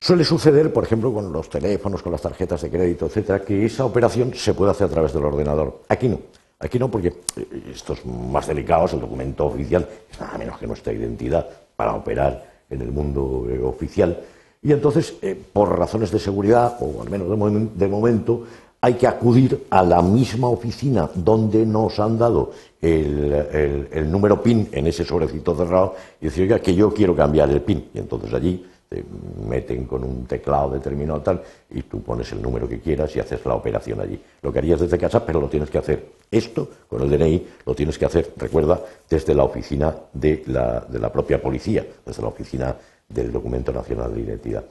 Suele 0.00 0.24
suceder, 0.24 0.72
por 0.72 0.84
ejemplo, 0.84 1.12
con 1.12 1.32
los 1.32 1.48
teléfonos, 1.48 2.02
con 2.02 2.12
las 2.12 2.20
tarjetas 2.20 2.60
de 2.60 2.70
crédito, 2.70 3.06
etcétera, 3.06 3.40
que 3.40 3.64
esa 3.64 3.86
operación 3.86 4.34
se 4.34 4.52
puede 4.52 4.72
hacer 4.72 4.86
a 4.86 4.90
través 4.90 5.12
del 5.14 5.24
ordenador. 5.24 5.82
Aquí 5.88 6.08
no. 6.08 6.20
Aquí 6.58 6.78
no, 6.78 6.90
porque 6.90 7.08
eh, 7.08 7.72
esto 7.72 7.94
es 7.94 8.04
más 8.06 8.46
delicado, 8.46 8.86
el 8.92 9.00
documento 9.00 9.46
oficial, 9.46 9.88
es 10.10 10.20
nada 10.20 10.38
menos 10.38 10.58
que 10.58 10.66
nuestra 10.66 10.92
identidad 10.92 11.48
para 11.76 11.94
operar 11.94 12.54
en 12.70 12.80
el 12.80 12.92
mundo 12.92 13.46
eh, 13.50 13.60
oficial. 13.62 14.18
Y 14.64 14.72
entonces, 14.72 15.14
por 15.52 15.78
razones 15.78 16.10
de 16.10 16.18
seguridad, 16.18 16.78
o 16.80 17.02
al 17.02 17.10
menos 17.10 17.28
de, 17.76 17.86
momento, 17.86 18.44
hay 18.80 18.94
que 18.94 19.06
acudir 19.06 19.66
a 19.68 19.82
la 19.82 20.00
misma 20.00 20.48
oficina 20.48 21.08
donde 21.14 21.66
nos 21.66 22.00
han 22.00 22.16
dado 22.18 22.52
el, 22.80 24.10
número 24.10 24.42
PIN 24.42 24.70
en 24.72 24.86
ese 24.86 25.04
sobrecito 25.04 25.54
cerrado 25.54 25.94
y 26.18 26.24
decir, 26.26 26.44
oiga, 26.44 26.60
que 26.60 26.74
yo 26.74 26.94
quiero 26.94 27.14
cambiar 27.14 27.50
el 27.50 27.60
PIN. 27.60 27.90
Y 27.92 27.98
entonces 27.98 28.32
allí 28.32 28.64
te 28.88 29.04
meten 29.46 29.84
con 29.84 30.02
un 30.02 30.24
teclado 30.24 30.70
determinado 30.70 31.20
tal 31.20 31.42
y 31.70 31.82
tú 31.82 32.00
pones 32.00 32.32
el 32.32 32.40
número 32.40 32.66
que 32.66 32.80
quieras 32.80 33.14
y 33.16 33.20
haces 33.20 33.44
la 33.44 33.56
operación 33.56 34.00
allí. 34.00 34.18
Lo 34.40 34.50
que 34.50 34.60
harías 34.60 34.80
desde 34.80 34.96
casa, 34.96 35.26
pero 35.26 35.42
lo 35.42 35.48
tienes 35.48 35.68
que 35.68 35.76
hacer. 35.76 36.06
Esto, 36.30 36.68
con 36.88 37.02
el 37.02 37.10
DNI, 37.10 37.46
lo 37.66 37.74
tienes 37.74 37.98
que 37.98 38.06
hacer, 38.06 38.32
recuerda, 38.38 38.80
desde 39.10 39.34
la 39.34 39.44
oficina 39.44 39.94
de 40.10 40.42
la, 40.46 40.80
de 40.80 40.98
la 40.98 41.12
propia 41.12 41.40
policía, 41.40 41.86
desde 42.06 42.22
la 42.22 42.28
oficina 42.28 42.74
del 43.08 43.32
Documento 43.32 43.72
Nacional 43.72 44.14
de 44.14 44.20
Identidad. 44.20 44.64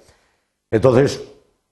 Entonces, 0.69 1.21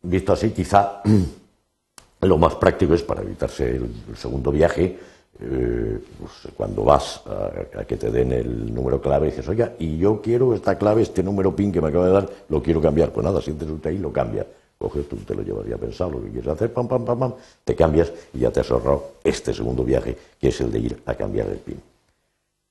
visto 0.02 0.34
así, 0.34 0.52
quizá 0.52 1.02
lo 2.22 2.38
más 2.38 2.56
práctico 2.56 2.94
es 2.94 3.04
para 3.04 3.22
evitarse 3.22 3.76
el 3.76 4.18
segundo 4.18 4.52
viaje, 4.52 4.98
eh, 5.44 6.00
pues 6.20 6.54
cuando 6.56 6.84
vas 6.84 7.24
a, 7.26 7.84
que 7.86 7.98
te 7.98 8.12
den 8.12 8.32
el 8.32 8.74
número 8.74 9.02
clave, 9.02 9.28
dices, 9.28 9.48
oiga, 9.48 9.74
y 9.80 9.98
yo 9.98 10.22
quiero 10.22 10.54
esta 10.54 10.78
clave, 10.78 11.02
este 11.02 11.24
número 11.24 11.56
PIN 11.56 11.72
que 11.72 11.82
me 11.82 11.88
acaba 11.88 12.06
de 12.06 12.12
dar, 12.12 12.30
lo 12.50 12.62
quiero 12.62 12.80
cambiar. 12.80 13.12
Pues 13.12 13.24
nada, 13.24 13.42
sientes 13.42 13.68
usted 13.68 13.90
ahí, 13.90 13.98
lo 13.98 14.12
cambia. 14.12 14.46
Coges, 14.78 15.08
tú 15.08 15.16
te 15.18 15.36
lo 15.36 15.42
llevas 15.44 15.68
ya 15.68 15.78
pensado, 15.78 16.12
lo 16.12 16.24
que 16.24 16.30
quieres 16.30 16.48
hacer, 16.48 16.74
pam, 16.74 16.88
pam, 16.88 17.06
pam, 17.06 17.20
pam, 17.20 17.34
te 17.64 17.76
cambias 17.76 18.12
y 18.34 18.40
ya 18.40 18.52
te 18.52 18.62
has 18.62 18.72
ahorrado 18.72 19.14
este 19.24 19.54
segundo 19.54 19.84
viaje, 19.84 20.18
que 20.40 20.50
es 20.50 20.62
el 20.62 20.72
de 20.72 20.80
ir 20.80 21.02
a 21.06 21.14
cambiar 21.16 21.48
el 21.50 21.58
PIN. 21.58 21.91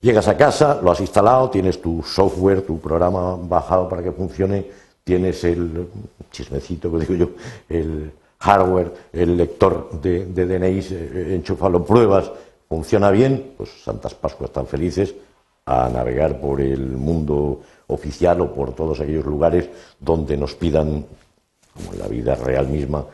Llegas 0.01 0.27
a 0.27 0.35
casa, 0.35 0.79
lo 0.81 0.89
has 0.89 0.99
instalado, 0.99 1.51
tienes 1.51 1.79
tu 1.79 2.01
software, 2.01 2.63
tu 2.63 2.79
programa 2.79 3.37
bajado 3.39 3.87
para 3.87 4.01
que 4.01 4.11
funcione, 4.11 4.65
tienes 5.03 5.43
el 5.43 5.87
chismecito 6.31 6.91
que 6.91 7.05
digo 7.05 7.13
yo, 7.13 7.29
el 7.69 8.11
hardware, 8.39 8.91
el 9.13 9.37
lector 9.37 9.91
de, 10.01 10.25
de 10.25 10.55
eh, 10.55 11.35
enchufalo, 11.35 11.85
pruebas, 11.85 12.31
funciona 12.67 13.11
bien, 13.11 13.53
pues 13.55 13.69
Santas 13.83 14.15
Pascuas 14.15 14.49
están 14.49 14.65
felices 14.65 15.13
a 15.67 15.87
navegar 15.89 16.41
por 16.41 16.61
el 16.61 16.81
mundo 16.81 17.61
oficial 17.85 18.41
o 18.41 18.51
por 18.51 18.73
todos 18.73 18.99
aquellos 18.99 19.25
lugares 19.25 19.69
donde 19.99 20.35
nos 20.35 20.55
pidan, 20.55 21.05
como 21.75 21.93
en 21.93 21.99
la 21.99 22.07
vida 22.07 22.33
real 22.33 22.67
misma, 22.67 23.05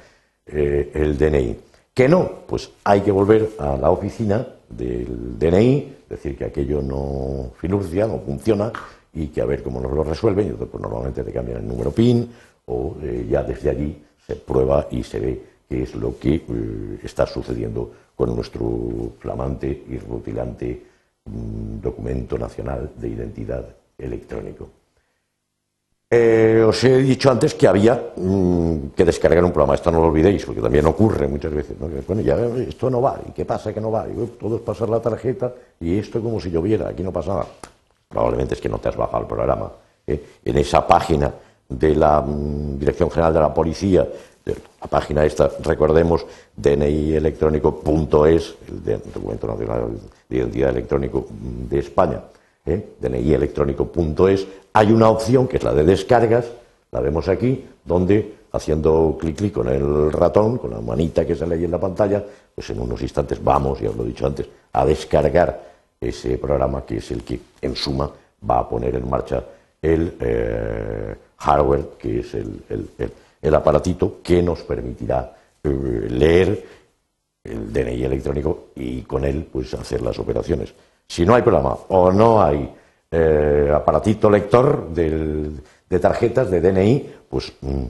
eh, 0.46 0.90
el 0.94 1.18
DNI. 1.18 1.67
Que 1.98 2.08
no, 2.08 2.30
pues 2.46 2.70
hay 2.84 3.02
que 3.02 3.10
volver 3.10 3.54
a 3.58 3.76
la 3.76 3.90
oficina 3.90 4.46
del 4.70 5.40
DNI, 5.40 5.96
decir 6.08 6.38
que 6.38 6.46
aquello 6.46 6.80
no 6.80 7.54
finurcia, 7.60 8.06
no 8.06 8.20
funciona 8.20 8.72
y 9.12 9.30
que 9.30 9.42
a 9.42 9.46
ver 9.46 9.64
cómo 9.64 9.82
nos 9.82 9.92
lo 9.92 10.04
resuelven. 10.04 10.50
Y 10.50 10.52
pues 10.52 10.80
normalmente 10.80 11.24
te 11.24 11.34
cambian 11.34 11.58
el 11.58 11.68
número 11.68 11.90
PIN 11.90 12.30
o 12.68 12.96
eh, 13.02 13.26
ya 13.28 13.42
desde 13.42 13.72
allí 13.72 14.00
se 14.28 14.36
prueba 14.36 14.88
y 14.92 15.02
se 15.02 15.20
ve 15.20 15.42
qué 15.68 15.82
es 15.82 15.96
lo 15.96 16.20
que 16.20 16.36
eh, 16.36 17.00
está 17.02 17.26
sucediendo 17.26 17.92
con 18.16 18.36
nuestro 18.36 19.14
flamante 19.18 19.86
y 19.90 19.98
rutilante 19.98 20.80
mm, 21.26 21.82
documento 21.82 22.38
nacional 22.38 22.92
de 22.96 23.10
identidad 23.10 23.66
electrónico. 23.98 24.70
Eh, 26.10 26.64
os 26.66 26.82
he 26.86 27.04
dicho 27.04 27.30
antes 27.30 27.54
que 27.54 27.68
había 27.68 28.14
mm, 28.16 28.96
que 28.96 29.04
descargar 29.04 29.44
un 29.44 29.52
programa, 29.52 29.76
esto 29.76 29.92
no 29.92 30.00
lo 30.00 30.08
olvidéis, 30.08 30.46
porque 30.46 30.62
también 30.62 30.86
ocurre 30.86 31.28
muchas 31.28 31.54
veces. 31.54 31.76
Bueno, 31.78 32.22
ya 32.22 32.38
esto 32.68 32.90
no 32.90 33.02
va, 33.02 33.20
¿y 33.28 33.32
qué 33.32 33.44
pasa 33.44 33.74
que 33.74 33.82
no 33.82 33.92
va? 33.92 34.06
todo 34.40 34.56
es 34.56 34.62
pasar 34.62 34.88
la 34.88 35.02
tarjeta 35.02 35.54
y 35.82 35.98
esto 35.98 36.22
como 36.22 36.40
si 36.40 36.50
lloviera, 36.50 36.90
aquí 36.90 37.04
no 37.04 37.12
pasa 37.12 37.32
nada. 37.32 37.48
Probablemente 38.08 38.54
es 38.54 38.62
que 38.62 38.70
no 38.70 38.80
te 38.80 38.88
has 38.88 38.96
bajado 38.96 39.24
el 39.24 39.28
programa. 39.28 39.70
¿eh? 40.06 40.24
En 40.46 40.58
esa 40.58 40.88
página 40.88 41.34
de 41.68 41.96
la 41.96 42.22
mm, 42.22 42.80
Dirección 42.80 43.12
General 43.12 43.34
de 43.34 43.40
la 43.42 43.54
Policía 43.54 44.08
la 44.82 44.88
página 44.88 45.26
esta, 45.26 45.52
recordemos, 45.64 46.26
dnielectrónico.es, 46.56 48.56
el 48.86 49.02
Documento 49.14 49.48
Nacional 49.48 50.00
de 50.30 50.38
Identidad 50.38 50.70
Electrónico 50.70 51.28
de 51.30 51.80
España, 51.80 52.22
¿eh? 52.68 52.94
dnielectrónico.es, 53.00 54.48
hay 54.74 54.92
una 54.92 55.10
opción 55.10 55.48
que 55.48 55.58
es 55.58 55.64
la 55.64 55.74
de 55.74 55.84
descargas, 55.84 56.46
la 56.92 57.00
vemos 57.00 57.28
aquí, 57.28 57.66
donde 57.84 58.36
haciendo 58.52 59.18
clic 59.20 59.38
clic 59.38 59.54
con 59.54 59.68
el 59.68 60.12
ratón, 60.12 60.58
con 60.58 60.72
la 60.72 60.82
manita 60.82 61.26
que 61.26 61.36
sale 61.36 61.56
ahí 61.56 61.66
en 61.66 61.72
la 61.72 61.80
pantalla, 61.80 62.24
pues 62.54 62.70
en 62.70 62.80
unos 62.80 63.02
instantes 63.02 63.44
vamos, 63.44 63.80
ya 63.80 63.90
os 63.90 63.96
lo 63.96 64.04
he 64.04 64.08
dicho 64.08 64.26
antes, 64.26 64.48
a 64.74 64.86
descargar 64.86 65.62
ese 66.00 66.38
programa 66.38 66.86
que 66.86 66.98
es 66.98 67.12
el 67.12 67.24
que 67.24 67.40
en 67.62 67.76
suma 67.76 68.10
va 68.50 68.60
a 68.60 68.70
poner 68.70 68.96
en 68.96 69.10
marcha 69.10 69.44
el 69.82 70.16
eh, 70.20 71.16
hardware 71.38 71.90
que 71.98 72.20
es 72.20 72.34
el 72.34 73.56
aparatito 73.56 74.20
que 74.22 74.42
nos 74.42 74.62
permitirá 74.62 75.34
eh, 75.64 76.08
leer 76.10 76.66
el 77.44 77.72
DNI 77.72 78.04
electrónico 78.04 78.68
y 78.76 79.02
con 79.04 79.24
él 79.24 79.48
pues 79.52 79.74
hacer 79.74 80.02
las 80.02 80.20
operaciones. 80.20 80.74
Si 81.08 81.26
no 81.26 81.36
hay 81.36 81.42
programa 81.42 81.78
o 81.90 82.12
no 82.12 82.42
hay 82.42 82.74
eh, 83.10 83.72
aparatito 83.74 84.30
lector 84.30 84.90
de 84.90 86.00
tarjetas 86.00 86.52
de 86.52 86.62
DNI, 86.62 87.10
pues 87.30 87.54
mm, 87.62 87.84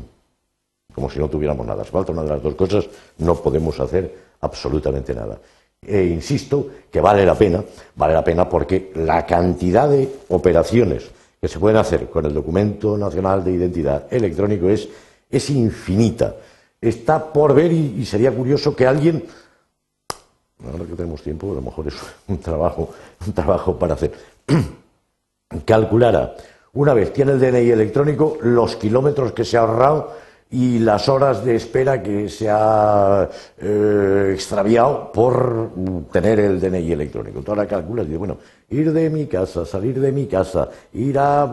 como 0.94 1.10
si 1.10 1.20
no 1.20 1.30
tuviéramos 1.30 1.66
nada. 1.66 1.84
Si 1.84 1.92
falta 1.92 2.12
una 2.12 2.24
de 2.24 2.30
las 2.30 2.44
dos 2.44 2.56
cosas, 2.56 2.88
no 3.18 3.36
podemos 3.36 3.80
hacer 3.80 4.14
absolutamente 4.42 5.14
nada. 5.14 5.40
E 5.82 6.04
insisto 6.04 6.68
que 6.92 7.02
vale 7.02 7.26
la 7.26 7.36
pena, 7.36 7.64
vale 7.96 8.14
la 8.14 8.24
pena 8.24 8.50
porque 8.50 8.92
la 8.96 9.26
cantidad 9.26 9.90
de 9.90 10.10
operaciones 10.30 11.10
que 11.40 11.48
se 11.48 11.60
pueden 11.60 11.78
hacer 11.78 12.10
con 12.10 12.26
el 12.26 12.34
documento 12.34 12.98
nacional 12.98 13.44
de 13.44 13.52
identidad 13.52 14.12
electrónico 14.12 14.70
es 14.70 14.90
es 15.30 15.50
infinita. 15.50 16.36
Está 16.80 17.32
por 17.32 17.54
ver 17.54 17.72
y, 17.72 18.06
sería 18.06 18.32
curioso 18.32 18.76
que 18.76 18.86
alguien, 18.86 19.24
ahora 20.66 20.86
que 20.86 20.96
tenemos 20.96 21.22
tiempo, 21.22 21.52
a 21.52 21.56
lo 21.56 21.62
mejor 21.62 21.88
es 21.88 21.96
un 22.28 22.40
trabajo, 22.40 22.90
un 23.26 23.34
trabajo 23.34 23.78
para 23.78 23.94
hacer, 23.94 24.14
calculara, 25.66 26.36
una 26.74 26.94
vez 26.94 27.14
tiene 27.14 27.34
el 27.34 27.40
DNI 27.40 27.72
electrónico, 27.72 28.38
los 28.42 28.76
kilómetros 28.76 29.32
que 29.32 29.44
se 29.44 29.58
ha 29.58 29.62
ahorrado 29.62 30.28
y 30.50 30.80
las 30.80 31.10
horas 31.10 31.44
de 31.44 31.56
espera 31.56 32.02
que 32.02 32.30
se 32.30 32.50
ha 32.50 33.30
eh, 33.58 34.32
extraviado 34.34 35.12
por 35.12 35.72
tener 36.12 36.40
el 36.40 36.60
DNI 36.60 36.92
electrónico. 36.92 37.42
Tú 37.42 37.52
ahora 37.52 37.68
calculas 37.68 38.08
y 38.08 38.16
bueno, 38.16 38.38
ir 38.70 38.94
de 38.94 39.10
mi 39.10 39.26
casa, 39.26 39.66
salir 39.66 40.00
de 40.00 40.12
mi 40.12 40.28
casa, 40.28 40.70
ir 40.94 41.18
a, 41.20 41.52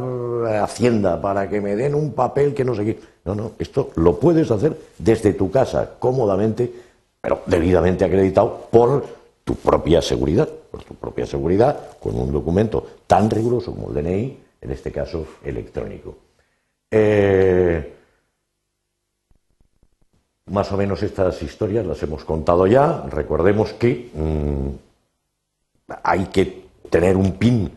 eh, 0.48 0.58
Hacienda 0.58 1.20
para 1.20 1.48
que 1.48 1.60
me 1.60 1.74
den 1.74 1.94
un 1.94 2.12
papel 2.12 2.54
que 2.54 2.64
no 2.64 2.74
sé 2.74 2.84
qué. 2.84 2.98
No, 3.24 3.34
no, 3.34 3.52
esto 3.58 3.90
lo 3.96 4.18
puedes 4.20 4.50
hacer 4.50 4.76
desde 4.98 5.32
tu 5.32 5.50
casa, 5.50 5.92
cómodamente, 5.98 6.70
pero 7.24 7.40
debidamente 7.46 8.04
acreditado 8.04 8.68
por 8.70 9.02
tu 9.44 9.54
propia 9.54 10.02
seguridad, 10.02 10.46
por 10.46 10.84
tu 10.84 10.94
propia 10.94 11.24
seguridad, 11.24 11.96
con 11.98 12.14
un 12.20 12.30
documento 12.30 12.86
tan 13.06 13.30
riguroso 13.30 13.74
como 13.74 13.88
el 13.88 13.94
DNI, 13.94 14.38
en 14.60 14.70
este 14.70 14.92
caso 14.92 15.26
electrónico. 15.42 16.18
Eh, 16.90 17.94
más 20.50 20.70
o 20.70 20.76
menos 20.76 21.02
estas 21.02 21.42
historias 21.42 21.86
las 21.86 22.02
hemos 22.02 22.26
contado 22.26 22.66
ya. 22.66 23.06
Recordemos 23.08 23.72
que 23.72 24.10
mm, 24.12 24.68
hay 26.02 26.26
que 26.26 26.64
tener 26.90 27.16
un 27.16 27.38
PIN 27.38 27.72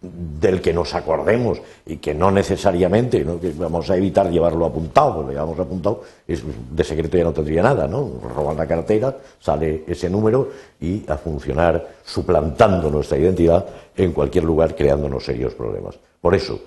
del 0.00 0.60
que 0.60 0.72
nos 0.72 0.94
acordemos 0.94 1.60
y 1.84 1.96
que 1.96 2.14
no 2.14 2.30
necesariamente, 2.30 3.24
vamos 3.56 3.90
a 3.90 3.96
evitar 3.96 4.30
llevarlo 4.30 4.66
apuntado, 4.66 5.14
porque 5.14 5.26
lo 5.28 5.32
llevamos 5.32 5.58
apuntado, 5.58 6.02
es, 6.26 6.42
de 6.70 6.84
secreto 6.84 7.16
ya 7.16 7.24
no 7.24 7.32
tendría 7.32 7.62
nada, 7.62 7.86
¿no? 7.86 8.20
Roban 8.34 8.56
la 8.56 8.66
cartera, 8.66 9.16
sale 9.38 9.84
ese 9.86 10.10
número 10.10 10.50
y 10.80 11.04
a 11.08 11.16
funcionar 11.16 11.96
suplantando 12.04 12.90
nuestra 12.90 13.18
identidad 13.18 13.66
en 13.96 14.12
cualquier 14.12 14.44
lugar, 14.44 14.74
creándonos 14.76 15.24
serios 15.24 15.54
problemas. 15.54 15.98
Por 16.20 16.34
eso, 16.34 16.60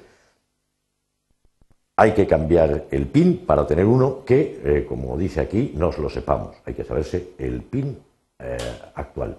hay 1.95 2.13
que 2.13 2.25
cambiar 2.25 2.86
el 2.91 3.07
PIN 3.07 3.45
para 3.45 3.67
tener 3.67 3.86
uno 3.86 4.24
que, 4.25 4.62
eh, 4.63 4.86
como 4.88 5.17
dice 5.17 5.41
aquí, 5.41 5.74
nos 5.75 5.98
lo 5.98 6.09
sepamos. 6.09 6.55
Hay 6.65 6.74
que 6.74 6.86
saberse 6.86 7.31
el 7.38 7.62
PIN 7.62 7.98
eh, 8.39 8.57
actual. 8.95 9.38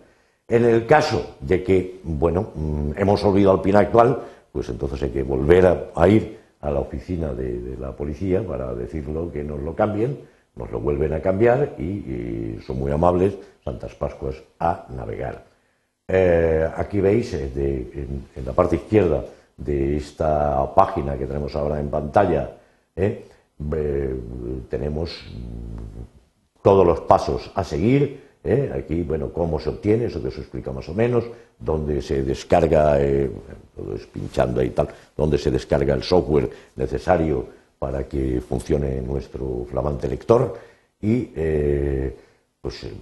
En 0.50 0.64
el 0.64 0.85
caso 0.85 1.37
de 1.40 1.62
que, 1.62 2.00
bueno, 2.02 2.50
mm, 2.54 2.90
hemos 2.97 3.25
olvidado 3.25 3.54
el 3.57 3.61
PIN 3.62 3.76
actual, 3.76 4.19
pues 4.50 4.69
entonces 4.69 5.00
hay 5.04 5.11
que 5.11 5.23
volver 5.23 5.90
a, 5.95 6.09
ir 6.09 6.38
a 6.61 6.71
la 6.71 6.80
oficina 6.80 7.33
de, 7.33 7.76
la 7.78 7.92
policía 7.92 8.45
para 8.45 8.75
decirlo 8.75 9.30
que 9.33 9.45
nos 9.45 9.61
lo 9.61 9.76
cambien, 9.76 10.19
nos 10.57 10.69
lo 10.73 10.80
vuelven 10.80 11.12
a 11.12 11.21
cambiar 11.21 11.76
y, 11.78 12.59
son 12.66 12.80
muy 12.80 12.90
amables, 12.90 13.38
Santas 13.64 13.95
Pascuas, 13.95 14.42
a 14.59 14.87
navegar. 14.90 15.45
Eh, 16.09 16.69
aquí 16.76 17.00
veis 17.00 17.33
en 17.33 18.26
la 18.45 18.52
parte 18.52 18.75
izquierda 18.75 19.25
de 19.57 19.97
esta 19.99 20.75
página 20.75 21.16
que 21.16 21.26
tenemos 21.26 21.54
ahora 21.54 21.78
en 21.78 21.88
pantalla, 21.88 22.50
¿eh? 22.97 23.25
tenemos 24.69 25.25
todos 26.62 26.85
los 26.85 27.00
pasos 27.02 27.52
a 27.54 27.62
seguir. 27.62 28.29
¿Eh? 28.44 28.70
Aquí, 28.75 29.02
bueno, 29.02 29.32
cómo 29.32 29.59
se 29.59 29.70
obtiene, 29.70 30.06
eso 30.06 30.20
que 30.20 30.28
os 30.28 30.38
explica 30.38 30.73
más 30.73 30.88
o 30.88 30.94
menos, 30.94 31.25
dónde 31.59 32.02
se 32.02 32.23
descarga, 32.23 33.00
eh, 33.00 33.30
todo 33.76 33.94
es 33.94 34.06
pinchando 34.06 34.62
y 34.62 34.70
tal, 34.70 34.88
dónde 35.16 35.38
se 35.38 35.50
descarga 35.50 35.94
el 35.94 36.02
software 36.02 36.50
necesario 36.76 37.47
para 37.78 38.04
que 38.04 38.40
funcione 38.40 39.00
nuestro 39.00 39.66
flamante 39.70 40.09
lector 40.09 40.54
y 41.00 41.30
pues 42.61 42.85
eh, 42.85 42.92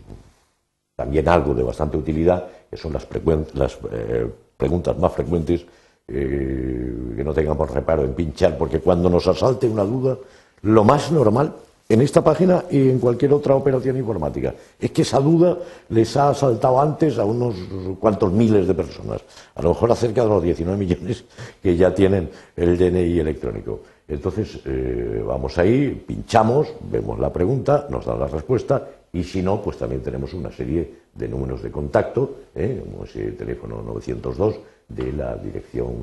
también 0.95 1.29
algo 1.29 1.55
de 1.55 1.63
bastante 1.63 1.97
utilidad, 1.97 2.49
que 2.71 2.77
son 2.77 2.93
las, 2.93 3.07
las 3.55 3.79
eh, 3.93 4.31
preguntas 4.57 4.97
más 4.99 5.13
frecuentes 5.13 5.65
eh, 6.07 6.95
que 7.17 7.25
no 7.25 7.33
tengamos 7.35 7.71
reparo 7.71 8.05
en 8.05 8.15
pinchar, 8.15 8.57
porque 8.57 8.81
cuando 8.81 9.11
nos 9.11 9.27
asalte 9.27 9.69
una 9.69 9.85
duda, 9.85 10.17
lo 10.63 10.85
más 10.85 11.13
normal 11.13 11.55
en 11.91 12.03
esta 12.03 12.23
página 12.23 12.65
y 12.71 12.91
en 12.91 12.99
cualquier 12.99 13.33
otra 13.33 13.55
operación 13.55 13.97
informática 13.97 14.55
es 14.79 14.91
que 14.91 15.03
esa 15.03 15.21
duda 15.21 15.57
les 15.89 16.15
ha 16.19 16.29
asaltado 16.29 16.81
antes 16.81 17.19
a 17.19 17.25
unos 17.25 17.55
cuantos 17.99 18.31
miles 18.31 18.67
de 18.69 18.75
personas, 18.75 19.23
a 19.55 19.63
lo 19.63 19.71
mejor 19.71 19.93
acerca 19.93 20.23
de 20.23 20.29
los 20.29 20.43
19 20.43 20.79
millones 20.79 21.25
que 21.63 21.77
ya 21.77 21.95
tienen 21.95 22.29
el 22.57 22.77
DNI 22.77 23.21
electrónico. 23.21 23.81
Entonces, 24.07 24.61
eh, 24.67 25.23
vamos 25.27 25.57
ahí, 25.57 26.05
pinchamos, 26.07 26.69
vemos 26.91 27.19
la 27.19 27.33
pregunta, 27.33 27.87
nos 27.89 28.05
da 28.05 28.17
la 28.17 28.27
respuesta 28.27 28.87
y 29.13 29.25
si 29.25 29.43
no, 29.43 29.63
pues 29.63 29.79
también 29.79 30.03
tenemos 30.03 30.35
una 30.35 30.53
serie 30.53 30.93
de 31.15 31.29
números 31.29 31.63
de 31.63 31.71
contacto, 31.71 32.37
¿eh? 32.55 32.83
como 32.85 33.05
ese 33.05 33.33
teléfono 33.33 33.83
902 33.83 34.61
de 34.89 35.13
la 35.13 35.37
dirección 35.37 35.95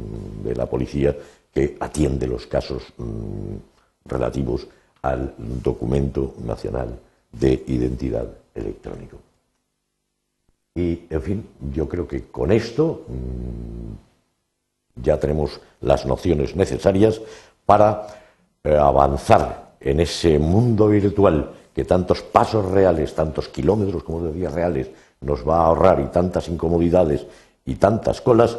de 0.43 0.55
la 0.55 0.65
policía 0.65 1.15
que 1.53 1.77
atiende 1.79 2.27
los 2.27 2.47
casos 2.47 2.83
mm, 2.97 3.55
relativos 4.05 4.67
al 5.09 5.33
documento 5.37 6.33
nacional 6.43 6.99
de 7.31 7.63
identidad 7.67 8.27
electrónico. 8.53 9.17
Y, 10.73 11.05
en 11.09 11.21
fin, 11.21 11.47
yo 11.73 11.87
creo 11.87 12.07
que 12.07 12.27
con 12.27 12.51
esto 12.51 13.05
mm, 13.07 15.01
ya 15.03 15.19
tenemos 15.19 15.59
las 15.81 16.05
nociones 16.05 16.55
necesarias 16.55 17.21
para 17.65 18.07
eh, 18.63 18.75
avanzar 18.75 19.75
en 19.79 19.99
ese 19.99 20.39
mundo 20.39 20.89
virtual 20.89 21.51
que 21.73 21.85
tantos 21.85 22.21
pasos 22.21 22.65
reales, 22.71 23.13
tantos 23.13 23.49
kilómetros, 23.49 24.03
como 24.03 24.23
decía, 24.23 24.49
reales, 24.49 24.89
nos 25.21 25.47
va 25.47 25.57
a 25.57 25.65
ahorrar 25.67 25.99
y 25.99 26.05
tantas 26.07 26.47
incomodidades 26.47 27.25
y 27.65 27.75
tantas 27.75 28.21
colas, 28.21 28.57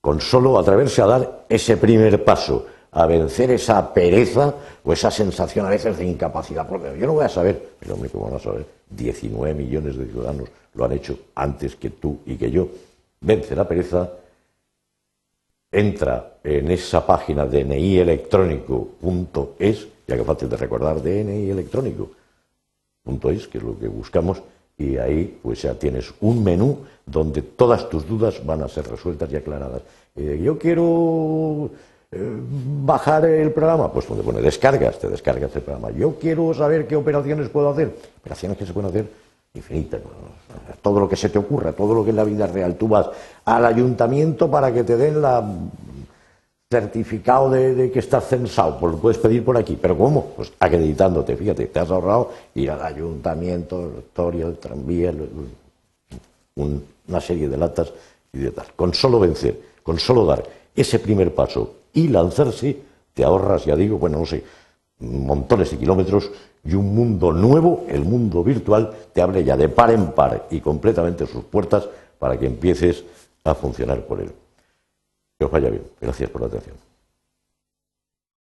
con 0.00 0.20
solo 0.20 0.58
atreverse 0.58 1.02
a 1.02 1.06
dar 1.06 1.44
ese 1.48 1.76
primer 1.76 2.24
paso, 2.24 2.66
a 2.92 3.06
vencer 3.06 3.50
esa 3.50 3.92
pereza 3.92 4.54
o 4.84 4.92
esa 4.92 5.10
sensación 5.10 5.66
a 5.66 5.70
veces 5.70 5.98
de 5.98 6.06
incapacidad. 6.06 6.66
Porque 6.66 6.96
yo 6.98 7.06
no 7.06 7.14
voy 7.14 7.24
a 7.24 7.28
saber, 7.28 7.70
pero 7.78 7.94
hombre, 7.94 8.10
¿cómo 8.10 8.26
van 8.26 8.36
a 8.36 8.38
saber? 8.38 8.64
19 8.90 9.54
millones 9.54 9.96
de 9.96 10.06
ciudadanos 10.06 10.48
lo 10.74 10.84
han 10.84 10.92
hecho 10.92 11.18
antes 11.34 11.74
que 11.76 11.90
tú 11.90 12.20
y 12.26 12.36
que 12.36 12.50
yo. 12.50 12.68
Vence 13.20 13.56
la 13.56 13.66
pereza 13.66 14.10
entra 15.72 16.36
en 16.42 16.70
esa 16.70 17.04
página 17.04 17.44
dnielectrónico.es, 17.44 19.88
ya 20.06 20.16
que 20.16 20.24
fácil 20.24 20.48
de 20.48 20.56
recordar, 20.56 21.02
DNI 21.02 21.50
electrónico, 21.50 22.10
.es, 23.04 23.46
que 23.46 23.58
es 23.58 23.64
lo 23.64 23.78
que 23.78 23.88
buscamos, 23.88 24.42
y 24.78 24.96
ahí 24.96 25.38
pues 25.42 25.60
ya 25.62 25.74
tienes 25.74 26.14
un 26.20 26.42
menú 26.42 26.78
donde 27.04 27.42
todas 27.42 27.88
tus 27.88 28.08
dudas 28.08 28.44
van 28.44 28.62
a 28.62 28.68
ser 28.68 28.88
resueltas 28.88 29.30
y 29.32 29.36
aclaradas. 29.36 29.82
Eh, 30.14 30.40
yo 30.42 30.58
quiero 30.58 31.70
bajar 32.10 33.24
el 33.26 33.52
programa, 33.52 33.92
pues 33.92 34.06
donde 34.08 34.22
pone 34.22 34.40
descargas, 34.40 34.98
te 34.98 35.08
descargas 35.08 35.54
el 35.56 35.62
programa. 35.62 35.90
Yo 35.90 36.14
quiero 36.18 36.52
saber 36.54 36.86
qué 36.86 36.96
operaciones 36.96 37.48
puedo 37.48 37.70
hacer, 37.70 37.94
operaciones 38.20 38.56
que 38.58 38.66
se 38.66 38.72
pueden 38.72 38.90
hacer 38.90 39.06
infinitas. 39.54 40.00
Todo 40.82 41.00
lo 41.00 41.08
que 41.08 41.16
se 41.16 41.28
te 41.28 41.38
ocurra, 41.38 41.72
todo 41.72 41.94
lo 41.94 42.04
que 42.04 42.10
es 42.10 42.16
la 42.16 42.24
vida 42.24 42.46
real. 42.46 42.76
Tú 42.76 42.88
vas 42.88 43.08
al 43.44 43.64
ayuntamiento 43.64 44.50
para 44.50 44.72
que 44.72 44.84
te 44.84 44.96
den 44.96 45.20
la 45.20 45.44
certificado 46.68 47.50
de, 47.50 47.90
que 47.92 48.00
estás 48.00 48.26
censado, 48.26 48.78
pues 48.80 48.94
lo 48.94 48.98
puedes 48.98 49.18
pedir 49.18 49.44
por 49.44 49.56
aquí. 49.56 49.78
¿Pero 49.80 49.96
cómo? 49.96 50.32
Pues 50.36 50.52
acreditándote, 50.58 51.36
fíjate, 51.36 51.66
te 51.66 51.78
has 51.78 51.90
ahorrado 51.90 52.32
ir 52.54 52.70
al 52.70 52.82
ayuntamiento, 52.82 53.84
el 53.84 53.94
rectorio, 53.96 54.48
el 54.48 54.58
tranvía, 54.58 55.12
una 56.56 57.20
serie 57.20 57.48
de 57.48 57.56
latas 57.56 57.92
y 58.32 58.38
de 58.38 58.50
tal. 58.50 58.66
Con 58.74 58.94
solo 58.94 59.20
vencer, 59.20 59.60
con 59.82 59.98
solo 59.98 60.24
dar 60.26 60.42
ese 60.74 60.98
primer 60.98 61.34
paso 61.34 61.72
y 61.96 62.08
lanzarse, 62.08 62.78
te 63.14 63.24
ahorras, 63.24 63.64
ya 63.64 63.74
digo, 63.74 63.98
bueno, 63.98 64.18
no 64.18 64.26
sé, 64.26 64.44
montones 65.00 65.70
de 65.70 65.78
kilómetros 65.78 66.30
y 66.62 66.74
un 66.74 66.94
mundo 66.94 67.32
nuevo, 67.32 67.86
el 67.88 68.04
mundo 68.04 68.44
virtual, 68.44 68.92
te 69.14 69.22
abre 69.22 69.42
ya 69.42 69.56
de 69.56 69.70
par 69.70 69.90
en 69.90 70.12
par 70.12 70.46
y 70.50 70.60
completamente 70.60 71.26
sus 71.26 71.42
puertas 71.44 71.88
para 72.18 72.38
que 72.38 72.46
empieces 72.46 73.02
a 73.44 73.54
funcionar 73.54 74.04
por 74.04 74.20
él. 74.20 74.30
Que 75.38 75.46
os 75.46 75.50
vaya 75.50 75.70
bien. 75.70 75.84
Gracias 75.98 76.28
por 76.28 76.42
la 76.42 76.48
atención. 76.48 76.76